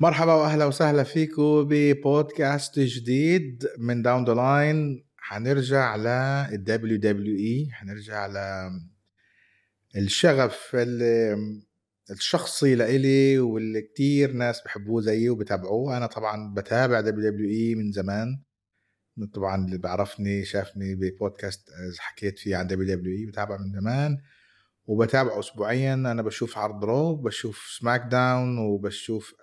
[0.00, 8.36] مرحبا واهلا وسهلا فيكم ببودكاست جديد من Down the Line حنرجع لل WWE حنرجع ل
[9.96, 10.76] الشغف
[12.10, 15.96] الشخصي لإلي واللي كتير ناس بحبوه زيي وبتابعوه.
[15.96, 18.42] أنا طبعا بتابع WWE من زمان.
[19.34, 24.18] طبعا اللي بعرفني شافني ببودكاست حكيت فيه عن WWE بتابع من زمان
[24.86, 25.94] وبتابعه اسبوعيا.
[25.94, 29.34] أنا بشوف عرض Raw بشوف SmackDown وبشوف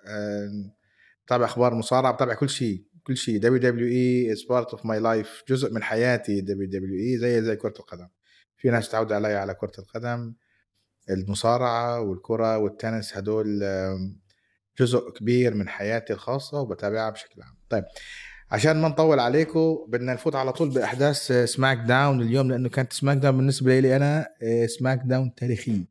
[1.26, 3.40] بتابع أخبار مصارعة بتابع كل شيء كل شيء.
[3.40, 8.08] WWE is part of my life جزء من حياتي WWE زي زي كرة القدم.
[8.58, 10.34] في ناس تعود علي على كرة القدم.
[11.10, 13.64] المصارعة والكرة والتنس هدول
[14.80, 17.58] جزء كبير من حياتي الخاصة وبتابعها بشكل عام.
[17.70, 17.84] طيب
[18.52, 23.80] عشان ما نطول عليكم بدنا نفوت على طول بأحداث SmackDown اليوم لأنه كانت SmackDown بالنسبة
[23.80, 24.28] لي أنا
[24.80, 25.86] SmackDown تاريخي.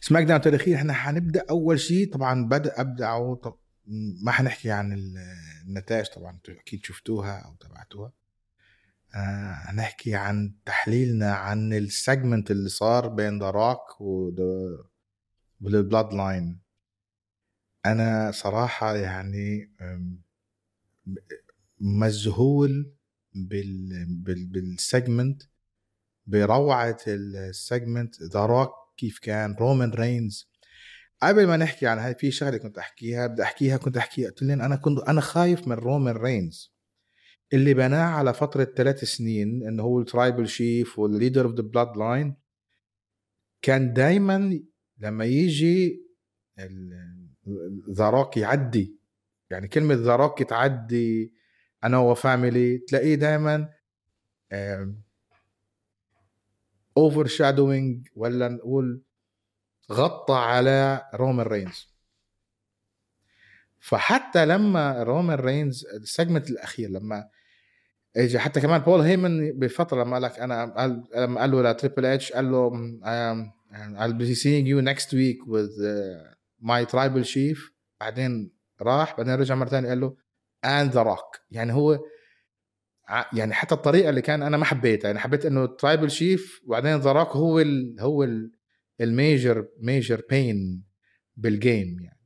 [0.00, 3.56] SmackDown تاريخي إحنا حنبدأ أول شيء طبعا بدأ ابدعوا طب
[4.22, 5.14] ما حنحكي عن
[5.66, 8.12] النتائج طبعا أكيد شفتوها أو تابعتوها.
[9.14, 14.00] آه هنحكي عن تحليلنا عن ال segment اللي صار بين ذا روك
[15.60, 16.60] وال Bloodline
[17.86, 19.70] أنا صراحة يعني
[21.80, 22.94] مذهول
[23.34, 25.42] بال بال بال segment
[26.26, 30.50] بروعة ال segment ذا روك كيف كان؟ رومان رينز
[31.22, 34.60] قبل ما نحكي عن هاي في شغلة كنت أحكيها بدي أحكيها كنت احكيها قلت لهم
[34.60, 36.74] أنا كنت أنا خايف من رومان رينز
[37.52, 41.62] اللي بناه على فترة ثلاث سنين إنه هو ال Tribal Chief وال leader of the
[41.62, 42.36] Bloodline
[43.62, 44.60] كان دائما
[44.98, 46.04] لما يجي
[47.90, 48.98] ذا روك يعدي.
[49.50, 51.32] يعني كلمة ذا روك تعدي
[51.84, 53.68] أنا وفاميلي تلاقيه دائما
[56.96, 59.02] overshadowing ولا نقول
[59.92, 61.94] غطى على رومان رينز
[63.78, 67.28] فحتى لما رومان رينز ال segment الأخير لما
[68.16, 72.04] اجى حتى كمان بول هيمن بفترة لما قال لك أنا قال لما قال له لتريبل
[72.06, 72.70] اتش قال له
[73.98, 77.72] I'll be seeing you next week with uh, my tribal chief.
[78.00, 78.50] بعدين
[78.84, 80.16] راح بعدين رجع مرة ثانية قال له
[80.64, 81.40] and the rock.
[81.50, 81.98] يعني هو
[83.32, 87.12] يعني حتى الطريقة اللي كان أنا ما حبيتها يعني حبيت إنه Tribal Chief وبعدين ذا
[87.12, 88.28] روك هو ال هو
[89.00, 90.84] ال major major بين
[91.36, 92.20] بال game يعني.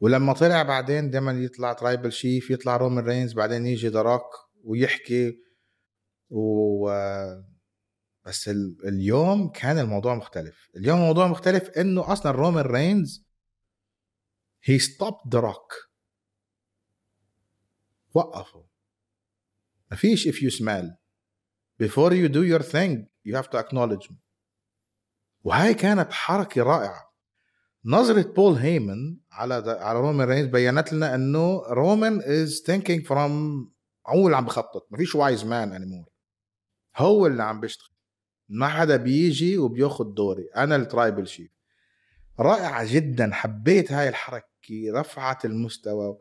[0.00, 4.26] ولما طلع بعدين دائما يطلع Tribal Chief يطلع رومان رينز بعدين يجي ذا روك
[4.64, 5.38] ويحكي
[6.30, 6.90] و
[8.26, 8.50] بس
[8.84, 10.70] اليوم كان الموضوع مختلف.
[10.76, 13.26] اليوم الموضوع مختلف إنه أصلا رومان رينز
[14.66, 15.72] he stopped the rock.
[18.14, 18.64] وقفه.
[19.90, 20.86] ما فيش if you smell
[21.82, 24.16] before you do your thing you have to acknowledge me
[25.42, 27.14] وهاي كانت حركة رائعة.
[27.84, 33.30] نظرة بول هيمن على على رومان رينز بينت لنا إنه رومان is thinking from
[34.06, 34.86] هو اللي عم بخطط.
[34.90, 36.08] ما فيش wise man anymore
[36.96, 37.96] هو اللي عم بيشتغل.
[38.48, 40.44] ما حدا بيجي وبياخد دوري.
[40.56, 41.50] أنا ال Tribal Chief
[42.40, 43.30] رائعة جدا.
[43.32, 44.53] حبيت هاي الحركة.
[44.70, 46.18] رفعت المستوى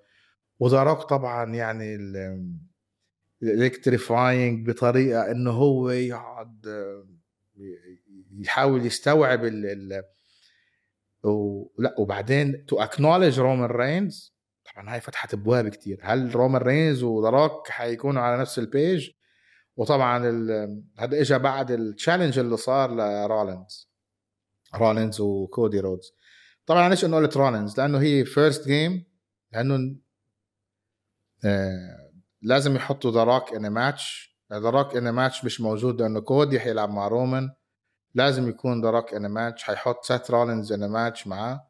[0.60, 1.96] وذا روك طبعا يعني
[3.44, 6.66] ال electrifying بطريقة إنه هو يقعد
[8.32, 10.04] يحاول يستوعب ال ال
[11.78, 14.34] لا وبعدين to acknowledge رومان رينز
[14.74, 16.00] طبعا هاي فتحت أبواب كتير.
[16.02, 19.10] هل رومان رينز وذا روك حيكونوا على نفس ال page
[19.76, 20.18] وطبعا
[21.00, 23.90] هذا اجى بعد ال challenge اللي صار لرولينز
[24.76, 26.14] رولينز وكودي رودز
[26.66, 29.06] طبعا ليش إنه قلت رولينز لأنه هي first game
[29.54, 29.96] لأنه
[31.46, 36.60] آه لازم يحطوا ذا روك in match ذا روك in match مش موجود لأنه كودي
[36.60, 37.50] حيلعب مع رومان
[38.16, 41.70] لازم يكون ذا روك in match حيحط سيث رولينز in match معاه.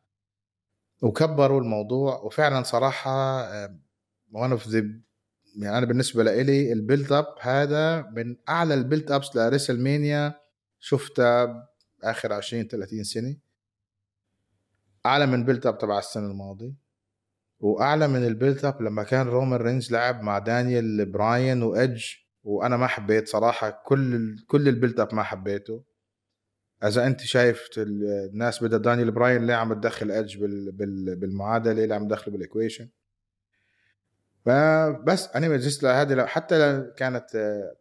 [1.02, 3.42] وكبروا الموضوع وفعلا صراحة
[4.32, 4.80] one of the
[5.56, 10.34] يعني أنا بالنسبة لإلي ال build up هذا من أعلى ال build ups ل WrestleMania
[10.80, 11.68] شفتها
[12.04, 13.38] اخر 20 30 سنة.
[15.06, 16.74] أعلى من build up تبع السنة الماضية
[17.60, 22.06] وأعلى من ال build up لما كان رومان رينز لعب مع دانيال براين وإيدج
[22.44, 25.84] وأنا ما حبيت صراحة كل كل ال build up ما حبيته.
[26.84, 30.38] إذا أنت شايف الناس بدها دانيال براين ليه عم تدخل ايدج
[31.18, 32.90] بالمعادلة؟ ليه عم تدخله بال equation
[34.46, 37.26] فبس أنا just هذه حتى كانت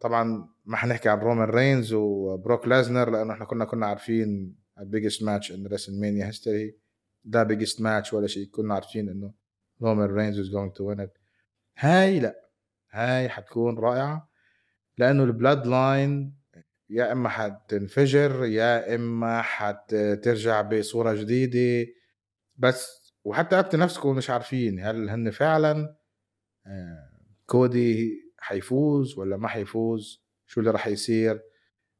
[0.01, 5.51] طبعا ما حنحكي عن رومان رينز وبروك لازنر لأنه إحنا كنا كنا عارفين ال biggest
[5.51, 6.82] match in WrestleMania history
[7.23, 9.33] ده biggest match ولا شيء كنا عارفين إنه
[9.81, 11.09] رومان رينز is going to win
[11.77, 12.49] هاي لا
[12.91, 14.29] هاي حتكون رائعة
[14.97, 16.35] لأنه ال Bloodline
[16.89, 21.91] يا إما حتنفجر يا إما حترجع بصورة جديدة.
[22.55, 25.95] بس وحتى انت نفسكم مش عارفين هل هن فعلا
[26.67, 27.09] آه،
[27.45, 31.41] كودي حيفوز ولا ما حيفوز؟ شو اللي راح يصير؟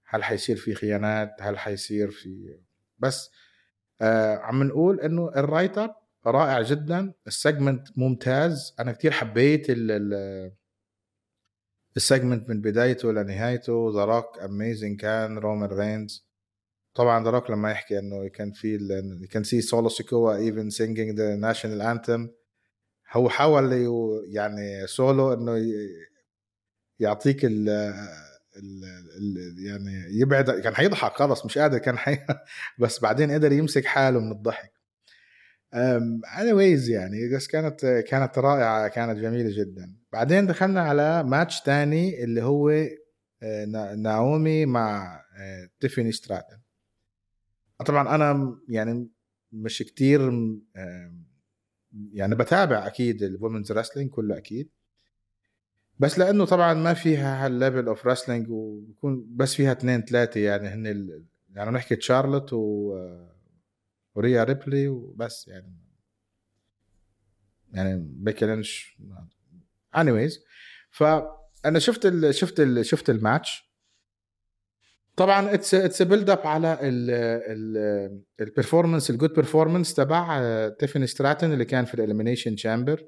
[0.05, 2.59] هل حيصير في خيانات؟ هل حيصير في؟
[2.97, 3.31] بس
[4.01, 5.95] آه عم نقول إنه ال write up
[6.25, 7.13] رائع جدا.
[7.27, 8.75] ال segment ممتاز.
[8.79, 9.67] أنا كتير حبيت
[11.97, 13.91] ال segment من بدايته لنهايته.
[13.95, 15.37] ذا روك amazing كان.
[15.37, 16.27] رومان رينز
[16.95, 18.77] طبعا ذا روك لما يحكي إنه كان في
[19.31, 22.27] كان سي سولو سيكوا even singing the national anthem
[23.11, 23.73] هو حاول
[24.27, 25.73] يعني سولو إنه
[26.99, 27.45] يعطيك
[28.57, 28.83] ال
[29.17, 32.17] ال يعني يبعد كان حيضحك خلص مش قادر كان حي
[32.79, 34.73] بس بعدين قدر يمسك حاله من الضحك.
[36.37, 39.95] anyways يعني بس كانت كانت رائعة كانت جميلة جدا.
[40.11, 42.69] بعدين دخلنا على ماتش تاني اللي هو
[43.43, 46.57] آه، ناومي مع آه، تيفاني ستراتن.
[47.85, 49.09] طبعا أنا يعني
[49.51, 50.31] مش كتير
[52.13, 54.69] يعني بتابع أكيد ال women's wrestling كله أكيد.
[55.99, 60.67] بس لأنه طبعا ما فيها هال level of wrestling وبكون بس فيها اثنين ثلاثة يعني
[60.67, 61.23] هن ال...
[61.55, 62.93] يعني نحكي تشارلوت و
[64.15, 65.73] ريا ريبلي وبس يعني.
[67.71, 68.97] يعني بيكي لينش
[69.97, 70.39] anyways
[70.89, 73.73] فانا شفت ال شفت ال شفت الماتش.
[75.15, 76.77] طبعا it's it's build up على
[78.39, 83.05] ال performance ال good performance تبع تيفاني ستراتن اللي كان في ال Elimination Chamber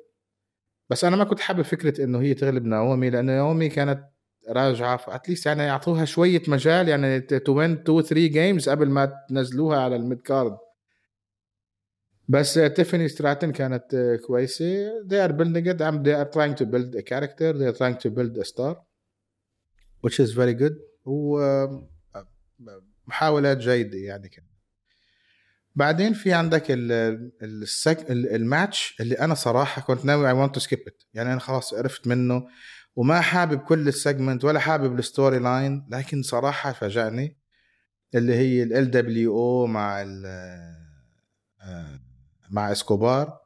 [0.89, 4.03] بس أنا ما كنت حابب فكرة إنه هي تغلب ناومي لأنه ناومي كانت
[4.49, 8.89] راجعة ف at least يعني يعطوها شوية مجال يعني to win 2 3 games قبل
[8.89, 10.57] ما تنزلوها على ال mid card.
[12.27, 14.89] بس تيفاني ستراتن كانت كويسة.
[15.07, 15.77] They are building it.
[15.77, 17.53] They are trying to build a character.
[17.53, 18.75] They are trying to build a star.
[20.01, 20.75] Which is very good.
[21.05, 21.39] و
[23.07, 24.45] محاولات جيدة يعني كان
[25.75, 26.63] بعدين في عندك.
[28.11, 32.07] الماتش اللي أنا صراحة كنت ناوي I want to skip it يعني أنا خلاص عرفت
[32.07, 32.47] منه
[32.95, 37.37] وما حابب كل ال segment ولا حابب ال storyline لكن صراحة فاجأني.
[38.15, 40.25] اللي هي ال LWO مع ال
[41.61, 41.99] آه،
[42.51, 43.39] مع إسكوبار.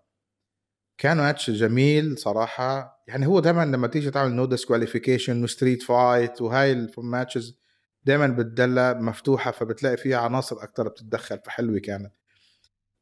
[0.98, 3.04] كان ماتش جميل صراحة.
[3.08, 7.60] يعني هو دائما لما تيجي تعمل no disqualification و street fight وهاي ال matches
[8.04, 12.14] دائما بتدلى مفتوحة فبتلاقي فيها عناصر أكثر بتتدخل فحلوة كانت.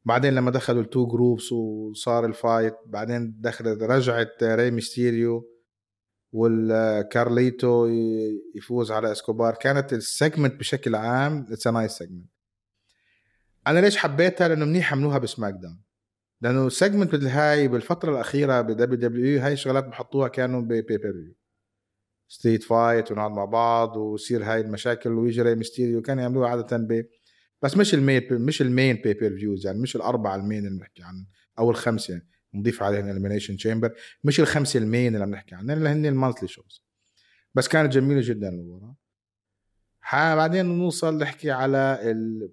[0.08, 5.48] بعدين لما دخلوا ال two groups وصار ال fight بعدين دخلت رجعت ري ميستيريو
[6.32, 7.86] والكارليتو
[8.54, 9.54] يفوز على إسكوبار.
[9.54, 12.28] كانت ال segment بشكل عام it's nice segment
[13.66, 15.82] أنا ليش حبيتها؟ لأنه منيح عملوها بسماك داون
[16.40, 21.12] لأنه ال segment مثل هاي بالفترة الأخيرة بدبليو دبليو اي هاي الشغلات بحطوها كانوا ب
[21.12, 21.34] pay-per-view
[22.28, 25.10] street fight ونقعد مع بعض ويصير هاي المشاكل.
[25.10, 27.06] ويجي ري ميستيريو كانوا يعملوها عادة ب
[27.62, 31.02] بس مش ال main مش ال main pay-per-views يعني مش الأربعة ال main اللي بنحكي
[31.02, 31.26] عنهم
[31.58, 32.22] أو الخمسه
[32.54, 33.94] نضيف عليهم Elimination Chamber
[34.24, 36.82] مش الخمسه ال main اللي عم نحكي عنهم اللي هن ال monthly shows
[37.54, 38.96] بس كانت جميلة جدا المباراه
[40.12, 42.52] بعدين نوصل نحكي على ال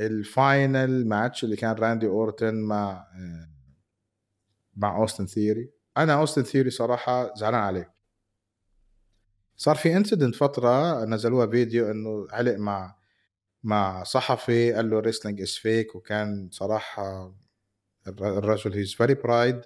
[0.00, 3.06] ال final match اللي كان راندي أورتن مع
[4.76, 7.94] مع اوستن ثيري أنا اوستن ثيري صراحة زعلان عليه.
[9.56, 12.97] صار في incident فترة نزلوها فيديو إنه علق مع
[13.62, 17.34] مع صحفي قال له wrestling is fake وكان صراحة
[18.08, 19.60] الرجل has very pride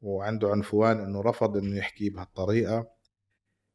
[0.00, 2.90] وعنده عنفوان إنه رفض إنه يحكي بهالطريقة.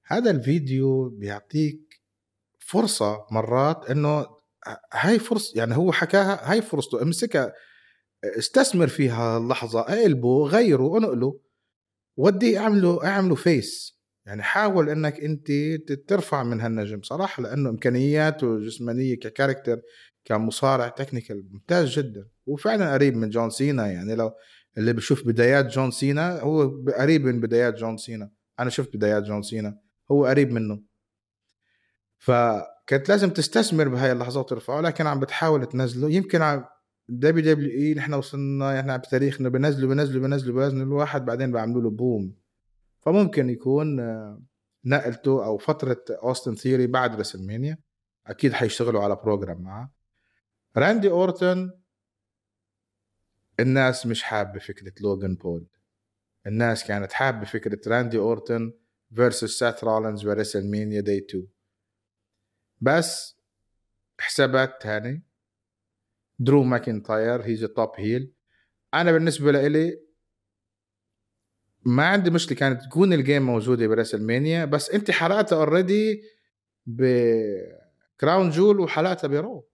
[0.05, 2.01] هذا الفيديو بيعطيك
[2.59, 4.25] فرصة مرات إنه
[4.93, 7.53] هاي فرصة يعني هو حكاها هاي فرصته امسكها
[8.23, 11.39] استثمر فيها اللحظة قلبه غيره انقله
[12.17, 13.96] ودي اعمله اعمله face
[14.27, 15.51] يعني حاول إنك أنت
[16.07, 17.01] ترفع من هالنجم.
[17.01, 19.81] صراحة لأنه امكانياته جسمانية ك character
[20.25, 22.27] كمصارع technical ممتاز جدا.
[22.45, 24.31] وفعلا قريب من جون سينا يعني لو
[24.77, 29.41] اللي بشوف بدايات جون سينا هو قريب من بدايات جون سينا أنا شفت بدايات جون
[29.41, 29.79] سينا
[30.11, 30.81] هو قريب منه.
[32.17, 32.31] ف
[32.87, 34.81] كانت لازم تستثمر بهاي اللحظات وترفعه.
[34.81, 36.11] لكن عم بتحاول تنزله.
[36.11, 36.65] يمكن عم
[37.09, 41.89] دبليو دبليو اي نحن وصلنا إحنا بتاريخنا بنزلوا بنزلوا بنزلوا بنزلوا الواحد بعدين بيعملوا له
[41.89, 42.46] boom
[43.07, 44.41] فممكن يكون آه،
[44.85, 47.77] نقلته أو فترة اوستن ثيوري بعد ريسلمانيا
[48.27, 49.91] أكيد حيشتغلوا على program معه
[50.77, 51.81] راندي اورتون
[53.59, 55.67] الناس مش حابة فكرة لوجان بول.
[56.47, 58.73] الناس كانت حابة فكرة راندي اورتون
[59.15, 61.47] versus ساث رولينز وريسلمانيا day 2
[62.81, 63.37] بس
[64.19, 65.23] حسابات تاني.
[66.39, 68.33] درو ماكنتاير he's top heel
[68.93, 70.06] أنا بالنسبة لي
[71.87, 76.23] ما عندي مشكلة كانت تكون ال game موجودة بريسل مانيا بس أنت حرقتها already
[76.85, 79.67] ب Crown Jewel وحرقتها bro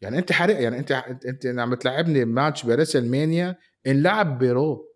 [0.00, 0.92] يعني أنت حرق يعني أنت
[1.26, 3.56] أنت عم تلعبني ماتش بريسل مانيا
[3.86, 4.90] انلعب bro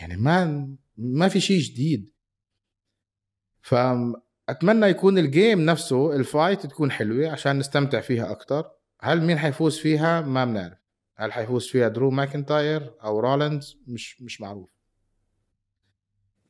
[0.00, 2.12] يعني ما ما في شيء جديد.
[3.62, 8.70] فاتمنى يكون ال game نفسه ال fight تكون حلوة عشان نستمتع فيها أكثر
[9.00, 10.85] هل مين حيفوز فيها؟ ما بنعرف.
[11.16, 14.70] هل حيفوز فيها درو ماكنتاير أو رولينز؟ مش مش معروف.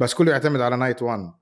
[0.00, 1.32] بس كله يعتمد على night 1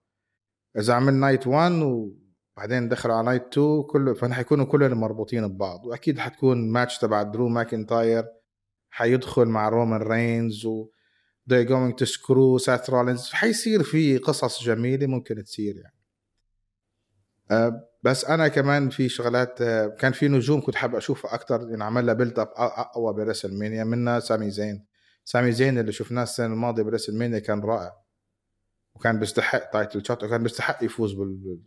[0.79, 5.87] إذا عمل night 1 وبعدين دخلوا على night 2 كله فهم حيكونوا كلهم مربوطين ببعض.
[5.87, 8.25] وأكيد حتكون ماتش تبع درو ماكنتاير.
[8.91, 10.89] حيدخل مع رومان رينز و
[11.51, 15.97] they're going to screw ساث رولينز حيصير في قصص جميلة ممكن تصير يعني.
[17.51, 22.07] أه بس أنا كمان في شغلات أه كان في نجوم كنت حابب أشوفها أكثر انعمل
[22.07, 24.87] لها build up أقوى بريسل مانيا منها سامي زين.
[25.25, 27.93] سامي زين اللي شفناه السنة الماضية ب WrestleMania كان رائع.
[28.95, 31.61] وكان بيستحق title shot وكان بيستحق يفوز بال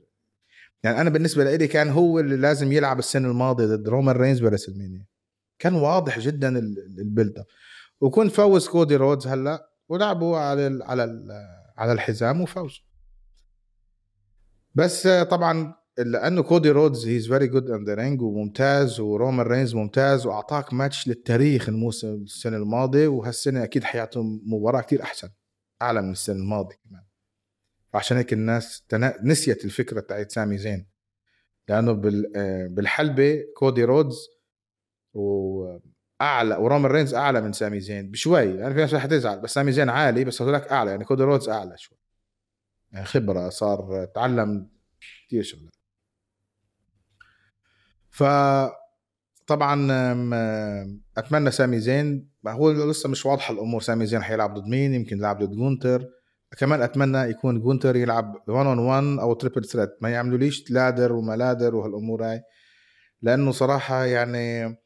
[0.84, 4.78] يعني أنا بالنسبة لي كان هو اللي لازم يلعب السنة الماضية ضد رومان رينز ب
[4.78, 5.06] WrestleMania
[5.60, 6.60] كان واضح جدا
[7.00, 7.46] ال build up
[8.02, 11.32] وكنت فوز كودي رودز هلأ ولعبوا على ال على ال
[11.78, 12.84] على الحزام وفوزوا.
[14.76, 20.26] بس طبعا لأنه كودي رودز he's very good in the ring وممتاز ورومان رينز ممتاز
[20.26, 25.30] وأعطاك ماتش للتاريخ الموسم السنة الماضية وهالسنة أكيد حيعطوا مباراة كثير أحسن
[25.82, 27.04] أعلى من السنة الماضية كمان.
[27.94, 28.86] عشان هيك الناس
[29.24, 30.88] نسيت الفكرة تاعت سامي زين.
[31.70, 31.92] لأنه
[32.68, 34.28] بالحلبة كودي رودز
[35.14, 35.78] و
[36.22, 38.56] اعلى ورومان رينز أعلى من سامي زين بشوي.
[38.56, 41.78] يعني في ناس حتزعل بس سامي زين عالي بس هذولك أعلى يعني كودي رودز أعلى
[41.78, 41.98] شوي.
[42.92, 44.70] يعني خبرة صار تعلم
[45.28, 45.77] كثير شغلات.
[48.18, 48.24] ف
[49.48, 49.92] طبعا
[51.18, 55.44] أتمنى سامي زين هو لسه مش واضحة الأمور سامي زين حيلعب ضد مين؟ يمكن يلعب
[55.44, 56.06] ضد جونتر.
[56.58, 61.14] كمان أتمنى يكون جونتر يلعب 1 on 1 أو triple threat ما يعملوا ليش ladder
[61.14, 62.42] وملادر وهالأمور هاي.
[63.22, 64.78] لأنه صراحة يعني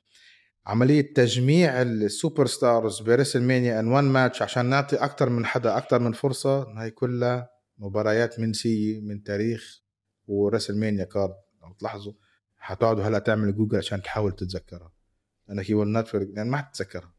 [0.67, 5.99] عملية تجميع ال superstars ب WrestleMania in one match عشان نعطي أكثر من حدا أكثر
[5.99, 9.81] من فرصة هاي كلها مباريات منسيه من تاريخ
[10.27, 12.13] WrestleMania card لو تلاحظوا.
[12.61, 14.91] حتقعدوا هلا تعمل جوجل عشان تحاول تتذكرها.
[15.47, 17.13] لانك يو نوت يعني ما حتتذكرها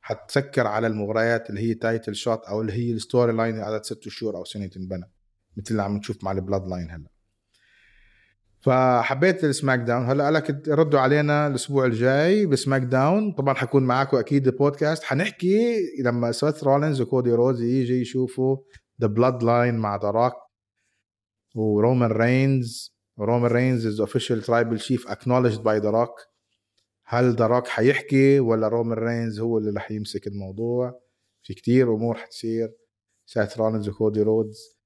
[0.00, 4.36] حتسكر على المباريات اللي هي title shot أو اللي هي ال storyline على ست شهور
[4.36, 5.10] أو سنة تنبنى.
[5.56, 7.08] مثل اللي عم نشوف مع ال Bloodline هلا.
[8.60, 14.48] فحبيت ال SmackDown هلا قالك ردوا علينا الأسبوع الجاي ب SmackDown طبعا حكون معاكم أكيد
[14.48, 18.56] بودكاست حنحكي لما سيث رولينز وكودي رودز يجي يشوفوا
[19.00, 20.32] The Bloodline مع The Rock
[21.54, 26.10] ورومان رينز رومان رينز is official Tribal Chief acknowledged by The Rock
[27.04, 31.00] هل The Rock حيحكي ولا رومان رينز هو اللي رح يمسك الموضوع؟
[31.42, 32.72] في كتير أمور حتصير.
[33.26, 34.78] سيث رولينز وكودي رودز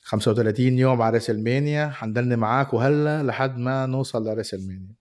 [0.00, 4.94] 35 يوم على WrestleMania حنضلني معاك وهلا لحد ما نوصل ل WrestleMania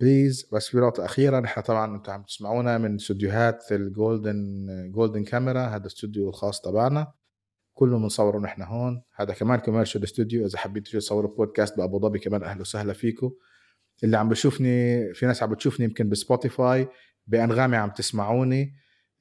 [0.00, 1.40] please بس في نقطة أخيرة.
[1.40, 7.12] نحن طبعا أنتم عم تسمعونا من استديوهات ال Golden Golden Camera هذا الاستوديو الخاص تبعنا.
[7.78, 9.02] كله بنصوره نحن هون.
[9.16, 13.30] هذا كمان commercial studio إذا حبيتوا تصوروا بودكاست بأبو ظبي كمان أهلا وسهلا فيكم
[14.04, 16.88] اللي عم بشوفني في ناس عم بتشوفني يمكن ب Spotify
[17.26, 18.74] بأنغامي عم تسمعوني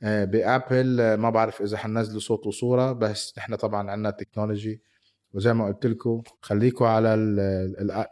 [0.04, 4.16] آه، ب Apple آه، ما بعرف إذا حننزلوا صوت وصورة بس نحن طبعا عندنا ال
[4.16, 4.82] technology
[5.34, 7.14] وزي ما قلت لكم خليكم على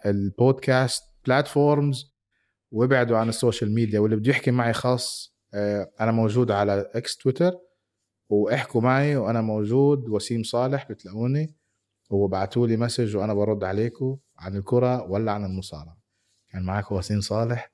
[0.06, 2.16] ال podcast platforms
[2.72, 4.00] وابعدوا عن ال social media.
[4.00, 7.54] واللي بده يحكي معي خاص آه، أنا موجود على X Twitter
[8.30, 11.54] واحكوا معي وأنا موجود وسيم صالح بتلاقوني
[12.10, 15.98] وبعتوا لي message وأنا برد عليكم عن الكرة ولا عن المصارعة.
[16.50, 17.72] كان معاكم وسيم صالح.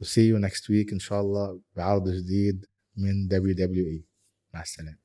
[0.00, 2.66] و see you next week إن شاء الله بعرض جديد
[2.96, 4.04] من WWE.
[4.54, 5.00] مع السلامة.